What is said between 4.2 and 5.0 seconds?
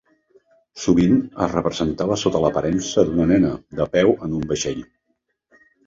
en un vaixell.